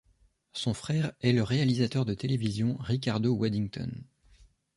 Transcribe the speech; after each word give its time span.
Son 0.53 0.73
frère 0.73 1.11
est 1.21 1.31
le 1.31 1.43
réalisateur 1.43 2.05
de 2.05 2.15
télévision 2.15 2.75
Ricardo 2.79 3.35
Waddington. 3.35 3.91